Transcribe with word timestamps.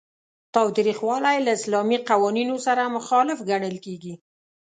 تاوتریخوالی 0.55 1.37
له 1.45 1.51
اسلامي 1.57 1.97
قوانینو 2.09 2.55
سره 2.67 2.93
مخالف 2.97 3.39
ګڼل 3.49 3.75
کیږي. 3.85 4.13